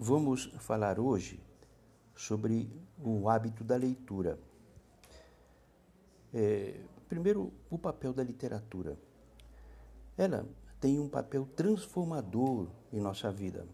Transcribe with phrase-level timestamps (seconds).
[0.00, 1.42] vamos falar hoje
[2.14, 4.38] sobre o hábito da leitura.
[6.32, 8.96] É, primeiro, o papel da literatura.
[10.16, 10.48] Ela
[10.78, 13.66] tem um papel transformador em nossa vida.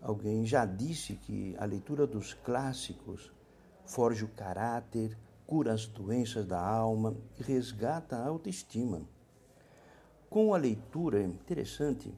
[0.00, 3.30] Alguém já disse que a leitura dos clássicos
[3.84, 9.02] forja o caráter, cura as doenças da alma e resgata a autoestima.
[10.30, 12.14] Com a leitura, é interessante,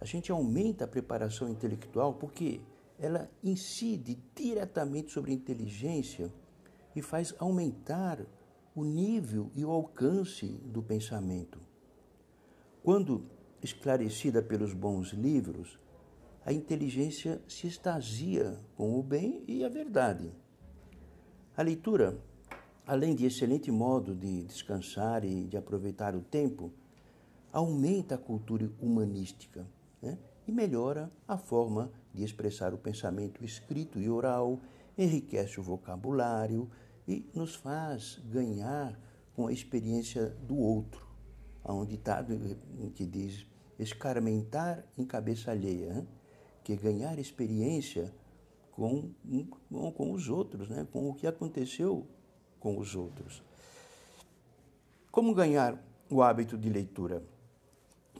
[0.00, 2.60] a gente aumenta a preparação intelectual porque
[2.98, 6.32] ela incide diretamente sobre a inteligência
[6.94, 8.24] e faz aumentar
[8.74, 11.60] o nível e o alcance do pensamento.
[12.82, 13.24] Quando
[13.62, 15.78] esclarecida pelos bons livros,
[16.44, 20.32] a inteligência se extasia com o bem e a verdade.
[21.56, 22.16] A leitura,
[22.86, 26.72] além de excelente modo de descansar e de aproveitar o tempo,
[27.52, 29.66] aumenta a cultura humanística
[30.00, 30.18] né?
[30.46, 34.60] e melhora a forma de expressar o pensamento escrito e oral,
[34.96, 36.70] enriquece o vocabulário
[37.06, 38.98] e nos faz ganhar
[39.34, 41.06] com a experiência do outro.
[41.62, 42.34] Há um ditado
[42.94, 43.46] que diz
[43.78, 46.06] escarmentar em cabeça alheia, né?
[46.64, 48.12] que é ganhar experiência
[48.72, 49.12] com,
[49.70, 50.86] com, com os outros, né?
[50.92, 52.06] com o que aconteceu
[52.58, 53.42] com os outros.
[55.10, 55.78] Como ganhar
[56.10, 57.22] o hábito de leitura?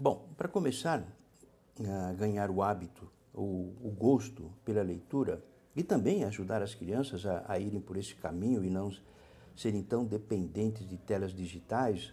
[0.01, 1.05] Bom, para começar
[1.87, 5.43] a ganhar o hábito o gosto pela leitura
[5.77, 8.93] e também ajudar as crianças a, a irem por esse caminho e não
[9.55, 12.13] serem tão dependentes de telas digitais,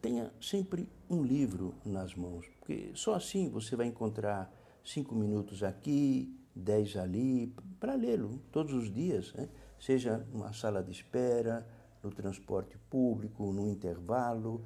[0.00, 4.52] tenha sempre um livro nas mãos, porque só assim você vai encontrar
[4.84, 9.48] cinco minutos aqui, dez ali, para lê-lo todos os dias, né?
[9.78, 11.66] seja numa sala de espera,
[12.02, 14.64] no transporte público, no intervalo,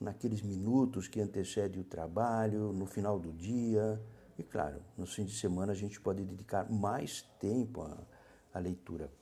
[0.00, 4.00] naqueles minutos que antecedem o trabalho, no final do dia.
[4.38, 8.06] E claro, no fim de semana a gente pode dedicar mais tempo à,
[8.54, 9.12] à leitura.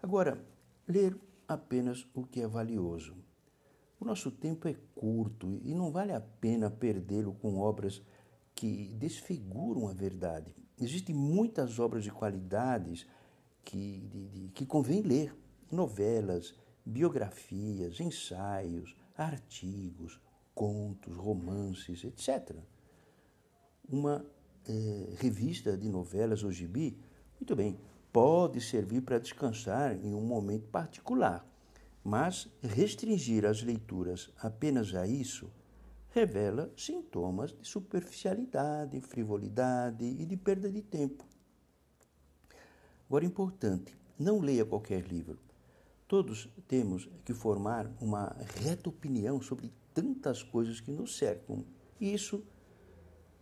[0.00, 0.38] Agora,
[0.86, 3.16] ler apenas o que é valioso.
[3.98, 8.02] O nosso tempo é curto e não vale a pena perdê-lo com obras
[8.54, 10.54] que desfiguram a verdade.
[10.78, 13.06] Existem muitas obras de qualidades
[13.64, 15.34] que, de, de, que convém ler:
[15.70, 16.54] novelas,
[16.84, 20.20] biografias, ensaios, artigos,
[20.54, 22.56] contos, romances, etc.
[23.88, 24.24] Uma
[24.66, 26.98] é, revista de novelas ou gibi,
[27.38, 27.78] muito bem,
[28.12, 31.46] pode servir para descansar em um momento particular,
[32.02, 35.50] mas restringir as leituras apenas a isso
[36.14, 41.24] revela sintomas de superficialidade, frivolidade e de perda de tempo.
[43.08, 45.38] Agora, importante, não leia qualquer livro.
[46.14, 51.64] Todos temos que formar uma reta opinião sobre tantas coisas que nos cercam.
[52.00, 52.40] E isso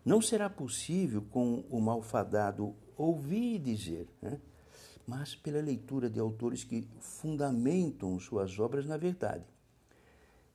[0.03, 4.41] não será possível com o malfadado ouvir dizer, né?
[5.07, 9.45] mas pela leitura de autores que fundamentam suas obras na verdade.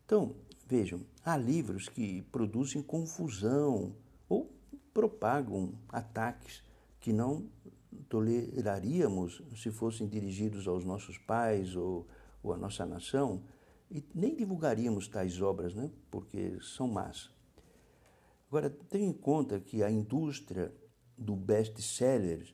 [0.03, 0.34] Então,
[0.66, 3.95] vejam, há livros que produzem confusão
[4.28, 4.51] ou
[4.91, 6.63] propagam ataques
[6.99, 7.47] que não
[8.09, 12.07] toleraríamos se fossem dirigidos aos nossos pais ou,
[12.43, 13.43] ou à nossa nação,
[13.89, 15.91] e nem divulgaríamos tais obras, né?
[16.11, 17.29] porque são más.
[18.47, 20.73] Agora, tenha em conta que a indústria
[21.17, 22.53] do best-seller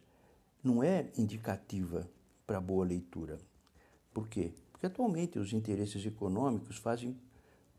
[0.64, 2.10] não é indicativa
[2.48, 3.40] para boa leitura.
[4.14, 4.54] Por quê?
[4.72, 7.20] Porque atualmente os interesses econômicos fazem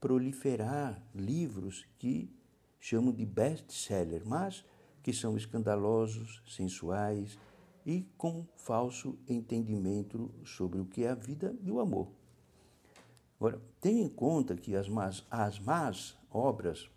[0.00, 2.30] proliferar livros que
[2.78, 4.64] chamam de best-seller, mas
[5.04, 7.38] que são escandalosos, sensuais
[7.84, 12.08] e com falso entendimento sobre o que é a vida e o amor.
[13.38, 16.90] Agora, tenha em conta que as más, as más obras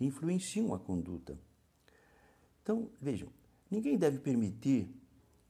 [0.00, 1.38] influenciam a conduta.
[2.62, 3.28] Então, vejam,
[3.70, 4.88] ninguém deve permitir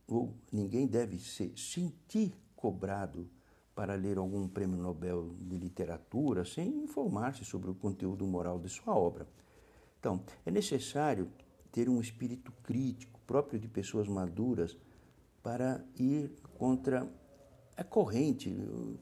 [0.09, 3.31] ou ninguém deve se sentir cobrado
[3.77, 8.93] para ler algum prêmio Nobel de literatura sem informar-se sobre o conteúdo moral de sua
[8.93, 9.29] obra.
[10.01, 11.31] Então, é necessário
[11.73, 14.77] ter um espírito crítico próprio de pessoas maduras
[15.43, 17.11] para ir contra
[17.77, 18.99] a corrente, o,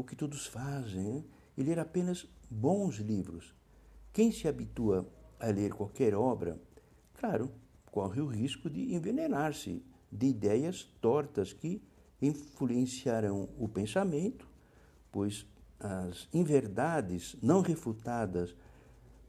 [0.00, 1.24] o que todos fazem, né?
[1.56, 3.54] e ler apenas bons livros.
[4.12, 5.08] Quem se habitua
[5.38, 6.60] a ler qualquer obra,
[7.14, 7.52] claro,
[7.86, 11.82] corre o risco de envenenar-se de ideias tortas que
[12.20, 14.48] influenciarão o pensamento,
[15.12, 15.46] pois
[15.78, 18.56] as inverdades não refutadas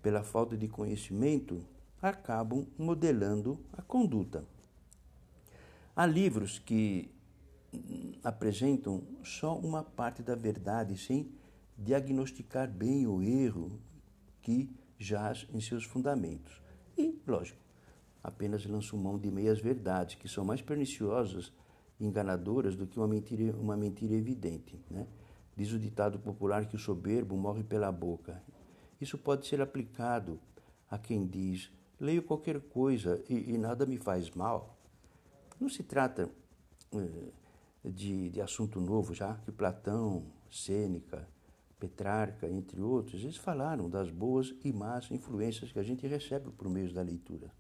[0.01, 1.65] pela falta de conhecimento
[2.01, 4.45] acabam modelando a conduta.
[5.95, 7.09] Há livros que
[8.23, 11.31] apresentam só uma parte da verdade sem
[11.77, 13.79] diagnosticar bem o erro
[14.41, 16.61] que jaz em seus fundamentos.
[16.97, 17.59] E, lógico,
[18.23, 21.51] apenas lançam mão de meias verdades, que são mais perniciosas
[21.99, 24.79] e enganadoras do que uma mentira, uma mentira evidente.
[24.89, 25.07] Né?
[25.55, 28.41] Diz o ditado popular que o soberbo morre pela boca.
[28.99, 30.39] Isso pode ser aplicado
[30.89, 34.77] a quem diz: leio qualquer coisa e, e nada me faz mal.
[35.59, 36.29] Não se trata
[36.93, 37.31] eh,
[37.83, 41.27] de, de assunto novo, já que Platão, Sêneca,
[41.79, 46.69] Petrarca, entre outros, eles falaram das boas e más influências que a gente recebe por
[46.69, 47.51] meio da leitura.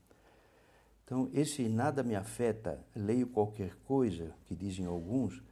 [1.03, 5.43] Então, esse nada me afeta, leio qualquer coisa, que dizem alguns,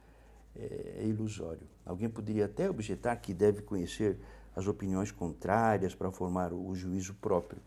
[0.56, 1.68] é, é ilusório.
[1.86, 4.18] Alguém poderia até objetar que deve conhecer
[4.56, 7.60] as opiniões contrárias para formar o juízo próprio.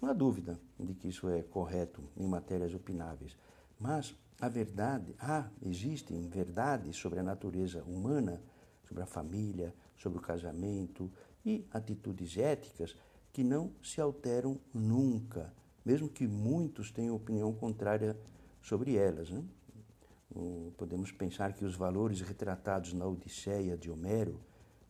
[0.00, 3.36] Não há dúvida de que isso é correto em matérias opináveis.
[3.78, 8.40] Mas a verdade, há, existem verdades sobre a natureza humana,
[8.86, 11.10] sobre a família, sobre o casamento
[11.44, 12.96] e atitudes éticas
[13.32, 15.52] que não se alteram nunca
[15.86, 18.18] mesmo que muitos tenham opinião contrária
[18.60, 19.30] sobre elas.
[19.30, 19.44] Né?
[20.76, 24.40] Podemos pensar que os valores retratados na Odisseia de Homero,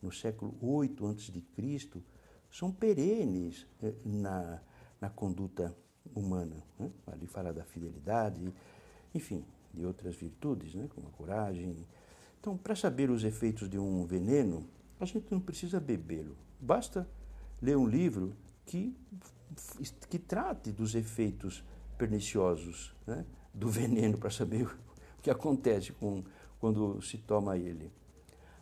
[0.00, 2.02] no século 8 a.C.,
[2.50, 4.62] são perenes eh, na,
[5.00, 5.76] na conduta
[6.14, 6.62] humana.
[6.78, 6.90] Né?
[7.06, 8.52] Ali fala da fidelidade,
[9.14, 10.88] enfim, de outras virtudes, né?
[10.94, 11.76] como a coragem.
[12.40, 14.66] Então, para saber os efeitos de um veneno,
[15.00, 16.36] a gente não precisa bebê-lo.
[16.60, 17.08] Basta
[17.60, 18.34] ler um livro
[18.64, 18.94] que
[20.08, 21.64] que trate dos efeitos
[21.96, 24.76] perniciosos né, do veneno para saber o
[25.22, 26.22] que acontece com,
[26.60, 27.90] quando se toma ele.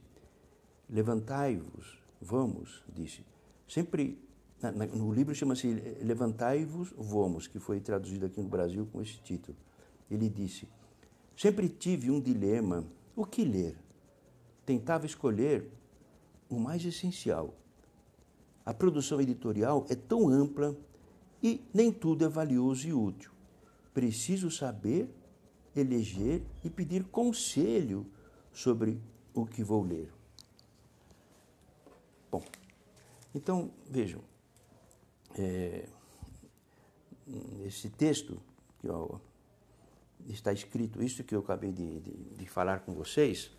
[0.88, 3.25] levantai-vos, vamos, disse,
[3.67, 4.19] sempre,
[4.70, 9.56] no livro chama-se Levantai-vos, vamos, que foi traduzido aqui no Brasil com esse título.
[10.11, 10.69] Ele disse,
[11.37, 12.85] sempre tive um dilema,
[13.17, 13.76] o que ler?
[14.64, 15.69] Tentava escolher
[16.49, 17.55] o mais essencial.
[18.64, 20.76] A produção editorial é tão ampla
[21.43, 23.33] e nem tudo é valioso e útil.
[23.92, 25.09] Preciso saber,
[25.75, 28.07] eleger e pedir conselho
[28.52, 29.00] sobre
[29.35, 30.12] o que vou ler.
[32.31, 32.42] Bom,
[33.35, 34.21] então vejam,
[35.38, 35.88] é,
[37.64, 38.40] esse texto
[38.78, 39.18] que ó,
[40.28, 43.50] está escrito, isso que eu acabei de, de, de falar com vocês,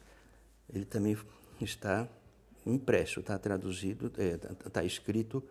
[0.73, 1.17] ele também
[1.59, 2.07] está
[2.65, 5.43] impresso, está traduzido, está é, tá, tá escrito,